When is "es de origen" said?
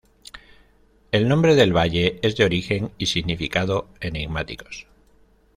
2.23-2.91